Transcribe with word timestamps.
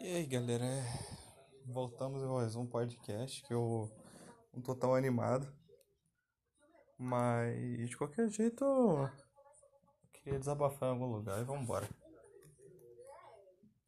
E 0.00 0.06
aí, 0.14 0.26
galera, 0.26 0.64
é, 0.64 0.82
voltamos 1.66 2.22
a 2.22 2.28
mais 2.28 2.54
um 2.54 2.64
podcast 2.64 3.42
que 3.42 3.52
eu 3.52 3.90
não 4.54 4.62
tô 4.62 4.72
tão 4.72 4.94
animado, 4.94 5.52
mas 6.96 7.90
de 7.90 7.96
qualquer 7.96 8.28
jeito 8.28 8.64
eu 8.64 9.10
queria 10.12 10.38
desabafar 10.38 10.90
em 10.90 10.92
algum 10.92 11.06
lugar 11.06 11.40
e 11.40 11.44
vambora. 11.44 11.88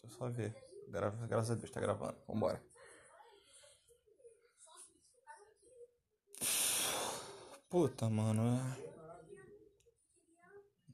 Eu 0.03 0.11
só 0.11 0.29
ver, 0.29 0.53
Gra 0.89 1.11
graças 1.11 1.53
a 1.53 1.55
Deus 1.55 1.71
tá 1.71 1.81
gravando, 1.81 2.19
vambora. 2.27 2.61
Puta, 7.69 8.11
mano, 8.11 8.43
é... 8.59 8.91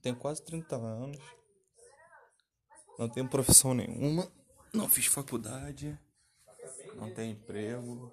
tenho 0.02 0.16
quase 0.16 0.44
30 0.44 0.76
anos, 0.76 1.18
não 2.98 3.08
tenho 3.08 3.30
profissão 3.30 3.72
nenhuma. 3.72 4.30
Não 4.76 4.90
fiz 4.90 5.06
faculdade, 5.06 5.98
não 6.96 7.10
tenho 7.10 7.32
emprego. 7.32 8.12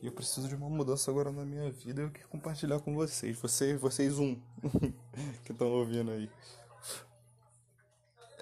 E 0.00 0.06
eu 0.06 0.12
preciso 0.12 0.46
de 0.46 0.54
uma 0.54 0.70
mudança 0.70 1.10
agora 1.10 1.32
na 1.32 1.44
minha 1.44 1.68
vida. 1.72 2.02
Eu 2.02 2.12
quero 2.12 2.28
compartilhar 2.28 2.78
com 2.78 2.94
vocês. 2.94 3.36
Vocês, 3.36 3.80
vocês 3.80 4.16
um 4.20 4.40
que 5.44 5.50
estão 5.50 5.66
ouvindo 5.66 6.12
aí. 6.12 6.30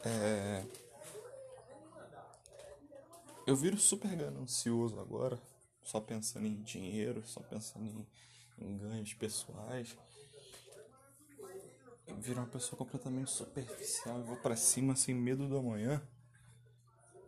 É... 0.05 0.63
Eu 3.47 3.57
viro 3.57 3.79
super 3.79 4.15
ganancioso 4.15 5.01
agora, 5.01 5.41
só 5.83 6.01
pensando 6.03 6.47
em 6.47 6.63
dinheiro, 6.63 7.23
só 7.27 7.41
pensando 7.41 7.87
em, 7.87 8.07
em 8.59 8.77
ganhos 8.77 9.15
pessoais 9.15 9.97
viro 12.19 12.41
uma 12.41 12.49
pessoa 12.49 12.77
completamente 12.77 13.31
superficial 13.31 14.21
e 14.21 14.23
vou 14.23 14.37
para 14.37 14.57
cima 14.57 14.97
sem 14.97 15.15
medo 15.15 15.49
do 15.49 15.57
amanhã? 15.57 16.03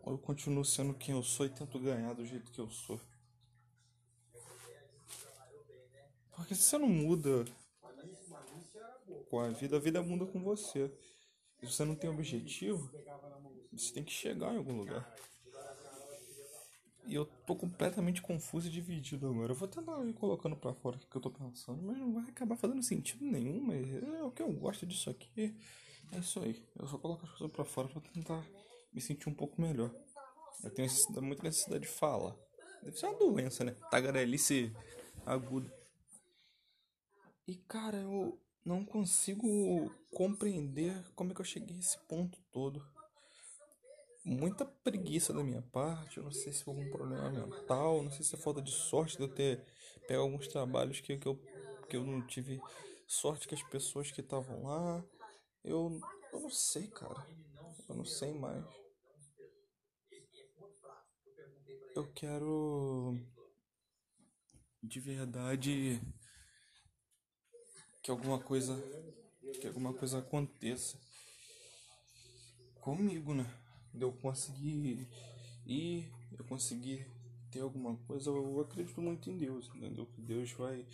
Ou 0.03 0.13
eu 0.13 0.19
continuo 0.19 0.65
sendo 0.65 0.95
quem 0.95 1.15
eu 1.15 1.23
sou 1.23 1.47
e 1.47 1.51
tento 1.51 1.79
ganhar 1.79 2.13
do 2.15 2.27
jeito 2.27 2.51
que 2.51 2.61
eu 2.61 2.71
sou? 2.71 3.01
Porque 6.37 6.55
se 6.55 6.63
você 6.63 6.79
não 6.79 6.89
muda 6.89 7.45
com 9.31 9.41
a 9.41 9.49
vida, 9.49 9.77
a 9.77 9.81
vida 9.81 10.03
muda 10.03 10.27
com 10.27 10.43
você. 10.43 10.93
Se 11.59 11.67
você 11.67 11.85
não 11.85 11.95
tem 11.95 12.11
objetivo, 12.11 12.91
você 13.73 13.93
tem 13.93 14.05
que 14.05 14.13
chegar 14.13 14.53
em 14.53 14.59
algum 14.59 14.77
lugar. 14.77 15.15
E 17.07 17.15
eu 17.15 17.27
tô 17.47 17.55
completamente 17.55 18.23
confuso 18.23 18.69
e 18.69 18.71
dividido 18.71 19.29
agora. 19.29 19.53
Eu 19.53 19.57
vou 19.57 19.69
tentar 19.69 20.03
ir 20.07 20.15
colocando 20.15 20.57
pra 20.57 20.73
fora 20.73 20.97
o 20.97 20.99
que 20.99 21.17
eu 21.17 21.21
tô 21.21 21.31
pensando, 21.31 21.83
mas 21.83 21.99
não 21.99 22.13
vai 22.15 22.25
acabar 22.25 22.57
fazendo 22.57 22.83
sentido 22.83 23.25
nenhum. 23.25 23.61
Mas 23.61 23.87
é 23.91 24.23
o 24.23 24.31
que 24.31 24.43
eu 24.43 24.51
gosto 24.53 24.87
disso 24.87 25.11
aqui. 25.11 25.55
É 26.13 26.19
isso 26.19 26.41
aí. 26.41 26.65
Eu 26.79 26.87
só 26.87 26.97
coloco 26.97 27.25
as 27.25 27.31
coisas 27.31 27.51
pra 27.51 27.65
fora 27.65 27.89
pra 27.89 28.01
tentar 28.01 28.43
me 28.93 29.01
sentir 29.01 29.29
um 29.29 29.35
pouco 29.35 29.61
melhor. 29.61 29.95
Eu 30.63 30.71
tenho 30.71 30.89
necessidade, 30.89 31.27
muita 31.27 31.43
necessidade 31.43 31.83
de 31.83 31.89
falar. 31.91 32.35
Deve 32.83 32.99
ser 32.99 33.07
uma 33.07 33.19
doença, 33.19 33.65
né? 33.65 33.73
Tagarelice 33.91 34.75
aguda. 35.27 35.73
E 37.47 37.57
cara, 37.57 37.99
eu 37.99 38.41
não 38.65 38.83
consigo 38.85 39.91
compreender 40.11 40.95
como 41.15 41.33
é 41.33 41.35
que 41.35 41.41
eu 41.41 41.45
cheguei 41.45 41.77
a 41.77 41.81
esse 41.81 41.99
ponto 42.09 42.39
todo 42.51 42.83
muita 44.25 44.65
preguiça 44.65 45.33
da 45.33 45.45
minha 45.45 45.63
parte. 45.63 46.17
Eu 46.17 46.25
não 46.25 46.33
sei 46.33 46.53
se 46.53 46.65
foi 46.65 46.75
algum 46.75 46.91
problema 46.91 47.31
mental, 47.31 48.03
não 48.03 48.11
sei 48.11 48.25
se 48.25 48.35
é 48.35 48.39
falta 48.39 48.63
de 48.63 48.71
sorte 48.71 49.17
de 49.17 49.23
eu 49.23 49.29
ter 49.29 49.65
pego 50.09 50.23
alguns 50.23 50.49
trabalhos 50.49 51.01
que, 51.01 51.17
que, 51.17 51.27
eu, 51.27 51.37
que 51.89 51.97
eu 51.97 52.05
não 52.05 52.27
tive 52.27 52.61
sorte 53.07 53.47
que 53.47 53.55
as 53.55 53.63
pessoas 53.63 54.11
que 54.11 54.21
estavam 54.21 54.65
lá. 54.65 55.05
Eu, 55.63 56.01
eu 56.33 56.41
não 56.41 56.51
sei, 56.51 56.89
cara. 56.89 57.27
Eu 57.89 57.95
não 57.95 58.05
sei 58.05 58.33
mais. 58.33 58.65
Eu 61.95 62.11
quero 62.13 63.17
de 64.83 65.01
verdade 65.01 66.01
que 68.03 68.11
alguma 68.11 68.39
coisa 68.39 68.75
que 69.61 69.67
alguma 69.67 69.95
coisa 69.95 70.19
aconteça 70.19 70.99
comigo, 72.81 73.33
né? 73.33 73.64
Eu 73.99 74.13
conseguir 74.13 75.09
ir, 75.67 76.11
eu 76.37 76.45
conseguir 76.45 77.07
ter 77.51 77.61
alguma 77.61 77.97
coisa, 78.09 78.31
eu 78.31 78.61
acredito 78.61 79.01
muito 79.01 79.31
em 79.31 79.39
Deus, 79.39 79.71
entendeu? 79.75 80.07
Que 80.07 80.21
Deus 80.21 80.51
vai 80.53 80.85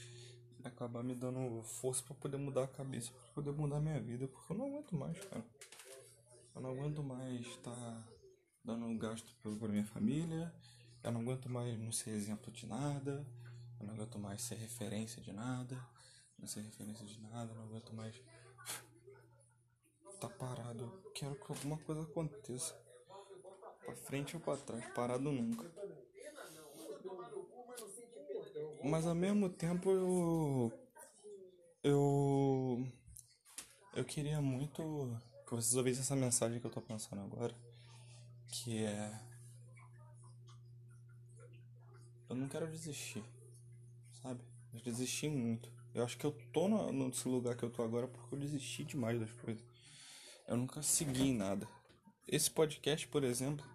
acabar 0.62 1.02
me 1.02 1.14
dando 1.14 1.62
força 1.62 2.02
para 2.02 2.14
poder 2.14 2.36
mudar 2.36 2.64
a 2.64 2.68
cabeça, 2.68 3.10
para 3.12 3.32
poder 3.34 3.52
mudar 3.52 3.80
minha 3.80 4.00
vida, 4.00 4.28
porque 4.28 4.52
eu 4.52 4.58
não 4.58 4.66
aguento 4.66 4.94
mais, 4.94 5.18
cara. 5.24 5.44
Eu 6.54 6.60
não 6.60 6.70
aguento 6.70 7.02
mais 7.02 7.46
estar 7.46 7.70
tá 7.70 8.08
dando 8.64 8.98
gasto 8.98 9.34
para 9.42 9.68
minha 9.68 9.86
família, 9.86 10.52
eu 11.02 11.12
não 11.12 11.22
aguento 11.22 11.48
mais 11.48 11.78
não 11.78 11.90
ser 11.90 12.10
exemplo 12.10 12.52
de 12.52 12.66
nada, 12.66 13.26
eu 13.78 13.86
não 13.86 13.94
aguento 13.94 14.18
mais 14.18 14.42
ser 14.42 14.56
referência 14.56 15.22
de 15.22 15.32
nada, 15.32 15.82
não 16.38 16.46
ser 16.46 16.60
referência 16.60 17.06
de 17.06 17.18
nada, 17.20 17.52
eu 17.52 17.56
não 17.56 17.64
aguento 17.64 17.94
mais 17.94 18.14
tá 20.20 20.28
parado. 20.28 20.84
Eu 20.84 21.12
quero 21.14 21.34
que 21.36 21.50
alguma 21.50 21.78
coisa 21.78 22.02
aconteça. 22.02 22.89
Pra 23.90 23.96
frente 23.96 24.36
ou 24.36 24.40
pra 24.40 24.56
trás, 24.56 24.84
parado 24.94 25.32
nunca. 25.32 25.68
Mas 28.84 29.04
ao 29.04 29.14
mesmo 29.16 29.48
tempo 29.48 29.90
eu. 29.90 30.72
Eu. 31.82 32.86
Eu 33.96 34.04
queria 34.04 34.40
muito 34.40 35.20
que 35.44 35.50
vocês 35.50 35.74
ouvissem 35.74 36.02
essa 36.02 36.14
mensagem 36.14 36.60
que 36.60 36.66
eu 36.66 36.70
tô 36.70 36.80
pensando 36.80 37.20
agora. 37.22 37.52
Que 38.48 38.84
é. 38.84 39.20
Eu 42.28 42.36
não 42.36 42.48
quero 42.48 42.68
desistir. 42.68 43.24
Sabe? 44.22 44.40
Eu 44.72 44.80
desisti 44.80 45.28
muito. 45.28 45.68
Eu 45.92 46.04
acho 46.04 46.16
que 46.16 46.24
eu 46.24 46.30
tô 46.52 46.68
no, 46.68 46.92
nesse 46.92 47.28
lugar 47.28 47.56
que 47.56 47.64
eu 47.64 47.70
tô 47.70 47.82
agora 47.82 48.06
porque 48.06 48.36
eu 48.36 48.38
desisti 48.38 48.84
demais 48.84 49.18
das 49.18 49.32
coisas. 49.32 49.64
Eu 50.46 50.56
nunca 50.56 50.80
segui 50.80 51.32
nada. 51.32 51.66
Esse 52.30 52.48
podcast, 52.48 53.08
por 53.08 53.24
exemplo, 53.24 53.66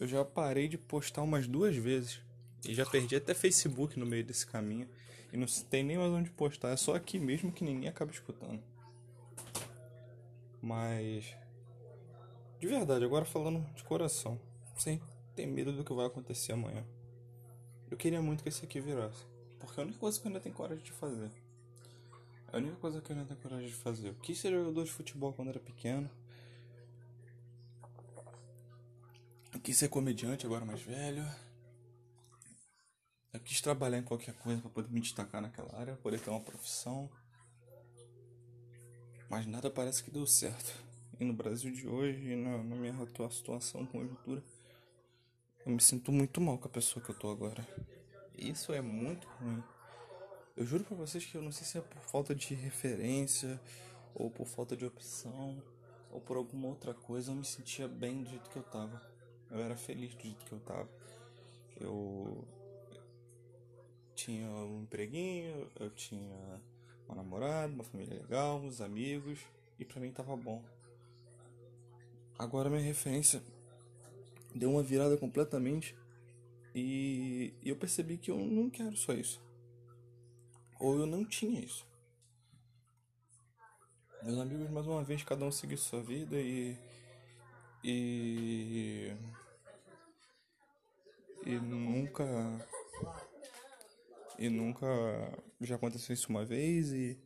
eu 0.00 0.08
já 0.08 0.24
parei 0.24 0.66
de 0.66 0.76
postar 0.76 1.22
umas 1.22 1.46
duas 1.46 1.76
vezes. 1.76 2.20
E 2.68 2.74
já 2.74 2.84
perdi 2.84 3.14
até 3.14 3.32
Facebook 3.32 3.96
no 3.96 4.04
meio 4.04 4.24
desse 4.24 4.44
caminho. 4.44 4.88
E 5.32 5.36
não 5.36 5.46
tem 5.70 5.84
nem 5.84 5.96
mais 5.96 6.10
onde 6.10 6.28
postar. 6.28 6.70
É 6.70 6.76
só 6.76 6.96
aqui 6.96 7.20
mesmo 7.20 7.52
que 7.52 7.62
ninguém 7.62 7.88
acaba 7.88 8.10
escutando. 8.10 8.60
Mas. 10.60 11.32
De 12.58 12.66
verdade, 12.66 13.04
agora 13.04 13.24
falando 13.24 13.64
de 13.72 13.84
coração. 13.84 14.36
Sem 14.76 15.00
ter 15.36 15.46
medo 15.46 15.72
do 15.72 15.84
que 15.84 15.92
vai 15.92 16.06
acontecer 16.06 16.54
amanhã. 16.54 16.84
Eu 17.88 17.96
queria 17.96 18.20
muito 18.20 18.42
que 18.42 18.48
esse 18.48 18.64
aqui 18.64 18.80
virasse. 18.80 19.24
Porque 19.60 19.78
é 19.78 19.82
a 19.82 19.86
única 19.86 20.00
coisa 20.00 20.18
que 20.18 20.26
eu 20.26 20.28
ainda 20.28 20.40
tenho 20.40 20.54
coragem 20.56 20.82
de 20.82 20.90
fazer. 20.90 21.30
É 22.52 22.56
a 22.56 22.58
única 22.58 22.76
coisa 22.76 23.00
que 23.00 23.12
eu 23.12 23.16
ainda 23.16 23.28
tenho 23.28 23.40
coragem 23.40 23.68
de 23.68 23.74
fazer. 23.74 24.08
Eu 24.08 24.14
quis 24.14 24.40
ser 24.40 24.50
jogador 24.50 24.82
de 24.82 24.90
futebol 24.90 25.32
quando 25.32 25.50
era 25.50 25.60
pequeno. 25.60 26.10
Eu 29.51 29.51
quis 29.62 29.76
ser 29.76 29.88
comediante 29.88 30.44
agora 30.44 30.64
mais 30.64 30.80
velho. 30.80 31.24
Eu 33.32 33.40
quis 33.40 33.60
trabalhar 33.60 33.98
em 33.98 34.02
qualquer 34.02 34.34
coisa 34.34 34.60
para 34.60 34.70
poder 34.70 34.90
me 34.90 35.00
destacar 35.00 35.40
naquela 35.40 35.78
área, 35.78 35.96
poder 35.96 36.20
ter 36.20 36.30
uma 36.30 36.40
profissão. 36.40 37.08
Mas 39.30 39.46
nada 39.46 39.70
parece 39.70 40.02
que 40.02 40.10
deu 40.10 40.26
certo. 40.26 40.74
E 41.18 41.24
no 41.24 41.32
Brasil 41.32 41.72
de 41.72 41.86
hoje, 41.86 42.34
na, 42.34 42.58
na 42.58 42.76
minha 42.76 42.92
atual 43.02 43.30
situação, 43.30 43.86
conjuntura, 43.86 44.42
eu 45.64 45.72
me 45.72 45.80
sinto 45.80 46.10
muito 46.10 46.40
mal 46.40 46.58
com 46.58 46.66
a 46.66 46.70
pessoa 46.70 47.02
que 47.02 47.10
eu 47.10 47.18
tô 47.18 47.30
agora. 47.30 47.66
Isso 48.36 48.72
é 48.72 48.80
muito 48.80 49.28
ruim. 49.40 49.62
Eu 50.56 50.66
juro 50.66 50.84
pra 50.84 50.96
vocês 50.96 51.24
que 51.24 51.36
eu 51.36 51.42
não 51.42 51.52
sei 51.52 51.64
se 51.64 51.78
é 51.78 51.80
por 51.80 52.02
falta 52.02 52.34
de 52.34 52.54
referência, 52.54 53.60
ou 54.14 54.30
por 54.30 54.46
falta 54.46 54.76
de 54.76 54.84
opção, 54.84 55.62
ou 56.10 56.20
por 56.20 56.36
alguma 56.36 56.68
outra 56.68 56.92
coisa, 56.92 57.30
eu 57.30 57.36
me 57.36 57.44
sentia 57.44 57.86
bem 57.88 58.22
do 58.22 58.28
jeito 58.28 58.50
que 58.50 58.56
eu 58.56 58.62
tava. 58.64 59.11
Eu 59.52 59.60
era 59.60 59.76
feliz 59.76 60.14
do 60.14 60.22
jeito 60.22 60.44
que 60.44 60.52
eu 60.52 60.60
tava. 60.60 60.88
Eu 61.78 62.44
tinha 64.14 64.48
um 64.48 64.82
empreguinho, 64.82 65.70
eu 65.78 65.90
tinha 65.90 66.60
uma 67.06 67.16
namorada, 67.16 67.72
uma 67.72 67.84
família 67.84 68.14
legal, 68.14 68.58
uns 68.58 68.80
amigos, 68.80 69.38
e 69.78 69.84
pra 69.84 70.00
mim 70.00 70.10
tava 70.10 70.34
bom. 70.36 70.64
Agora 72.38 72.70
minha 72.70 72.82
referência 72.82 73.42
deu 74.54 74.70
uma 74.70 74.82
virada 74.82 75.16
completamente 75.16 75.94
e 76.74 77.52
eu 77.62 77.76
percebi 77.76 78.16
que 78.16 78.30
eu 78.30 78.38
não 78.38 78.70
quero 78.70 78.96
só 78.96 79.12
isso. 79.12 79.40
Ou 80.80 80.98
eu 80.98 81.06
não 81.06 81.24
tinha 81.24 81.60
isso. 81.60 81.86
Meus 84.22 84.38
amigos, 84.38 84.70
mais 84.70 84.86
uma 84.86 85.04
vez, 85.04 85.22
cada 85.24 85.44
um 85.44 85.52
seguiu 85.52 85.76
sua 85.76 86.02
vida 86.02 86.40
e. 86.40 86.76
E 87.84 89.12
e 91.44 91.58
nunca 91.58 92.24
e 94.38 94.48
nunca 94.48 94.86
já 95.60 95.76
aconteceu 95.76 96.14
isso 96.14 96.28
uma 96.30 96.44
vez 96.44 96.92
e 96.92 97.18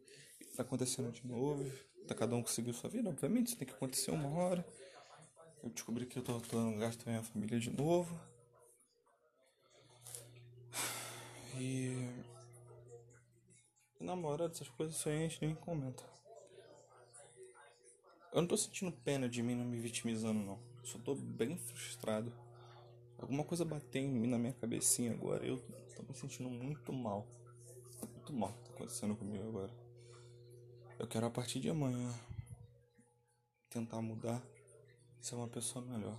tá 0.56 0.62
acontecendo 0.62 1.12
de 1.12 1.26
novo 1.26 1.70
tá 2.06 2.14
cada 2.14 2.34
um 2.34 2.42
conseguiu 2.42 2.72
sua 2.72 2.90
vida 2.90 3.08
obviamente 3.08 3.48
isso 3.48 3.56
tem 3.56 3.66
que 3.66 3.74
acontecer 3.74 4.10
uma 4.10 4.28
hora 4.28 4.64
Eu 5.66 5.70
descobri 5.70 6.06
que 6.06 6.16
eu 6.16 6.22
tô 6.22 6.38
dando 6.38 6.78
gasto 6.78 7.02
com 7.02 7.10
minha 7.10 7.24
família 7.24 7.58
de 7.58 7.70
novo. 7.70 8.16
E. 11.58 12.08
Na 13.98 14.14
moral 14.14 14.48
dessas 14.48 14.68
coisas 14.68 15.04
aí 15.06 15.16
a 15.16 15.28
gente 15.28 15.44
nem 15.44 15.56
comenta. 15.56 16.04
Eu 18.32 18.42
não 18.42 18.46
tô 18.46 18.56
sentindo 18.56 18.92
pena 18.92 19.28
de 19.28 19.42
mim 19.42 19.56
não 19.56 19.64
me 19.64 19.80
vitimizando, 19.80 20.38
não. 20.38 20.60
Só 20.84 21.00
tô 21.00 21.16
bem 21.16 21.58
frustrado. 21.58 22.32
Alguma 23.18 23.44
coisa 23.44 23.64
bateu 23.64 24.02
em 24.02 24.08
mim 24.08 24.28
na 24.28 24.38
minha 24.38 24.52
cabecinha 24.52 25.12
agora. 25.12 25.44
Eu 25.44 25.58
tô 25.94 26.02
me 26.02 26.14
sentindo 26.14 26.50
muito 26.50 26.92
mal. 26.92 27.26
Muito 28.12 28.32
mal 28.32 28.52
tá 28.52 28.74
acontecendo 28.74 29.16
comigo 29.16 29.48
agora. 29.48 29.72
Eu 30.98 31.06
quero 31.06 31.26
a 31.26 31.30
partir 31.30 31.60
de 31.60 31.68
amanhã 31.68 32.12
tentar 33.68 34.00
mudar, 34.00 34.42
ser 35.20 35.34
uma 35.34 35.48
pessoa 35.48 35.84
melhor. 35.84 36.16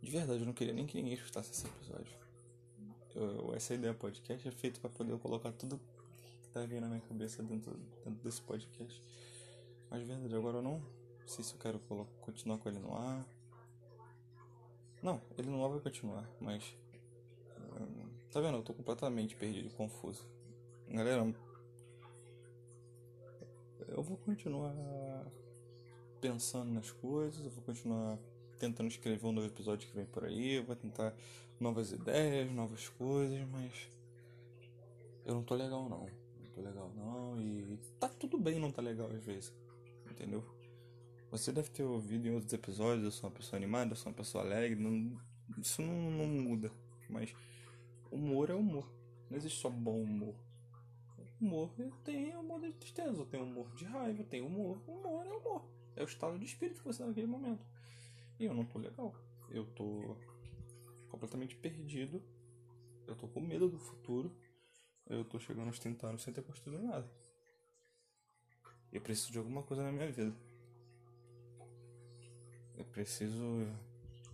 De 0.00 0.10
verdade, 0.10 0.40
eu 0.40 0.46
não 0.46 0.52
queria 0.52 0.72
nem 0.72 0.86
que 0.86 0.96
ninguém 0.96 1.14
escutasse 1.14 1.50
esse 1.50 1.66
episódio. 1.66 2.16
Eu, 3.14 3.54
essa 3.54 3.74
ideia 3.74 3.94
podcast 3.94 4.46
é 4.46 4.50
feita 4.50 4.80
para 4.80 4.90
poder 4.90 5.18
colocar 5.18 5.50
tudo 5.52 5.80
que 6.42 6.48
tá 6.50 6.60
vindo 6.66 6.82
na 6.82 6.88
minha 6.88 7.00
cabeça 7.00 7.42
dentro, 7.42 7.74
dentro 8.04 8.22
desse 8.22 8.42
podcast. 8.42 9.02
Mas 9.90 10.00
de 10.00 10.06
verdade, 10.06 10.34
agora 10.34 10.58
eu 10.58 10.62
não 10.62 10.82
sei 11.26 11.44
se 11.44 11.54
eu 11.54 11.58
quero 11.58 11.78
continuar 12.20 12.58
com 12.58 12.68
ele 12.68 12.78
no 12.78 12.94
ar. 12.94 13.26
Não, 15.04 15.20
ele 15.36 15.50
não 15.50 15.68
vai 15.68 15.80
continuar, 15.80 16.26
mas. 16.40 16.74
Hum, 17.78 18.08
tá 18.32 18.40
vendo? 18.40 18.56
Eu 18.56 18.62
tô 18.62 18.72
completamente 18.72 19.36
perdido 19.36 19.68
confuso. 19.74 20.26
Galera, 20.88 21.30
eu 23.88 24.02
vou 24.02 24.16
continuar 24.16 24.74
pensando 26.22 26.72
nas 26.72 26.90
coisas, 26.90 27.44
eu 27.44 27.50
vou 27.50 27.62
continuar 27.64 28.18
tentando 28.58 28.88
escrever 28.88 29.26
um 29.26 29.32
novo 29.32 29.46
episódio 29.46 29.86
que 29.86 29.94
vem 29.94 30.06
por 30.06 30.24
aí, 30.24 30.54
eu 30.54 30.64
vou 30.64 30.74
tentar 30.74 31.14
novas 31.60 31.92
ideias, 31.92 32.50
novas 32.50 32.88
coisas, 32.88 33.46
mas 33.50 33.90
eu 35.26 35.34
não 35.34 35.42
tô 35.42 35.54
legal 35.54 35.86
não. 35.86 36.08
Não 36.40 36.50
tô 36.54 36.62
legal 36.62 36.90
não 36.96 37.38
e 37.42 37.78
tá 38.00 38.08
tudo 38.08 38.38
bem 38.38 38.58
não 38.58 38.72
tá 38.72 38.80
legal 38.80 39.10
às 39.10 39.22
vezes. 39.22 39.52
Entendeu? 40.10 40.42
Você 41.34 41.50
deve 41.50 41.68
ter 41.68 41.82
ouvido 41.82 42.28
em 42.28 42.30
outros 42.32 42.52
episódios, 42.52 43.04
eu 43.04 43.10
sou 43.10 43.28
uma 43.28 43.34
pessoa 43.34 43.58
animada, 43.58 43.90
eu 43.90 43.96
sou 43.96 44.12
uma 44.12 44.16
pessoa 44.16 44.44
alegre, 44.44 44.80
não, 44.80 45.20
isso 45.58 45.82
não, 45.82 45.92
não 46.12 46.28
muda. 46.28 46.70
Mas 47.10 47.34
humor 48.08 48.50
é 48.50 48.54
humor. 48.54 48.88
Não 49.28 49.36
existe 49.36 49.60
só 49.60 49.68
bom 49.68 50.00
humor. 50.00 50.36
Humor 51.40 51.74
tem 52.04 52.36
humor 52.36 52.60
de 52.60 52.72
tristeza, 52.74 53.26
tem 53.26 53.42
humor 53.42 53.68
de 53.74 53.84
raiva, 53.84 54.22
tem 54.22 54.42
humor. 54.42 54.80
Humor 54.86 55.26
é 55.26 55.32
humor. 55.32 55.68
É 55.96 56.04
o 56.04 56.06
estado 56.06 56.38
de 56.38 56.44
espírito 56.44 56.78
que 56.78 56.86
você 56.86 57.00
tá 57.00 57.08
naquele 57.08 57.26
momento. 57.26 57.66
E 58.38 58.44
eu 58.44 58.54
não 58.54 58.64
tô 58.64 58.78
legal. 58.78 59.12
Eu 59.50 59.66
tô 59.74 60.16
completamente 61.08 61.56
perdido. 61.56 62.22
Eu 63.08 63.16
tô 63.16 63.26
com 63.26 63.40
medo 63.40 63.68
do 63.68 63.80
futuro. 63.80 64.32
Eu 65.04 65.24
tô 65.24 65.40
chegando 65.40 65.66
aos 65.66 65.80
30 65.80 66.06
anos 66.06 66.22
sem 66.22 66.32
ter 66.32 66.42
construído 66.42 66.84
nada. 66.84 67.10
Eu 68.92 69.00
preciso 69.00 69.32
de 69.32 69.38
alguma 69.38 69.64
coisa 69.64 69.82
na 69.82 69.90
minha 69.90 70.12
vida. 70.12 70.53
Eu 72.76 72.84
preciso 72.84 73.66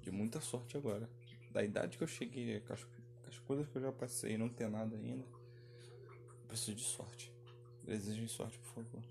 de 0.03 0.11
muita 0.11 0.41
sorte 0.41 0.77
agora. 0.77 1.09
Da 1.51 1.63
idade 1.63 1.99
que 1.99 2.05
eu 2.05 2.09
cheguei, 2.09 2.61
com 2.61 2.73
as, 2.73 2.85
com 2.85 3.29
as 3.29 3.39
coisas 3.41 3.69
que 3.69 3.77
eu 3.77 3.83
já 3.83 3.93
passei, 3.93 4.39
não 4.39 4.49
ter 4.49 4.69
nada 4.69 4.97
ainda. 4.97 5.25
Eu 5.25 6.49
preciso 6.49 6.77
de 6.77 6.83
sorte. 6.83 7.33
Desejem 7.85 8.29
sorte, 8.29 8.59
por 8.59 8.85
favor. 8.85 9.03